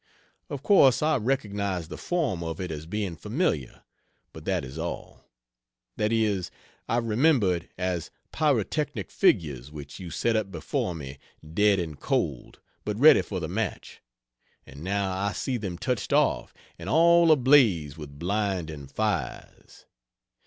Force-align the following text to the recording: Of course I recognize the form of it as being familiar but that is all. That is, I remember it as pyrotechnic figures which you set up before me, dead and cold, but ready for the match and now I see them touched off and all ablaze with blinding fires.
Of 0.49 0.63
course 0.63 1.03
I 1.03 1.17
recognize 1.17 1.87
the 1.87 1.95
form 1.95 2.43
of 2.43 2.59
it 2.59 2.71
as 2.71 2.87
being 2.87 3.15
familiar 3.15 3.83
but 4.33 4.45
that 4.45 4.65
is 4.65 4.79
all. 4.79 5.29
That 5.95 6.11
is, 6.11 6.49
I 6.89 6.97
remember 6.97 7.53
it 7.57 7.69
as 7.77 8.09
pyrotechnic 8.31 9.11
figures 9.11 9.71
which 9.71 9.99
you 9.99 10.09
set 10.09 10.35
up 10.35 10.49
before 10.51 10.95
me, 10.95 11.19
dead 11.53 11.77
and 11.77 11.99
cold, 11.99 12.59
but 12.83 12.97
ready 12.97 13.21
for 13.21 13.39
the 13.39 13.47
match 13.47 14.01
and 14.65 14.83
now 14.83 15.13
I 15.15 15.33
see 15.33 15.57
them 15.57 15.77
touched 15.77 16.13
off 16.13 16.51
and 16.79 16.89
all 16.89 17.31
ablaze 17.31 17.95
with 17.95 18.17
blinding 18.17 18.87
fires. 18.87 19.85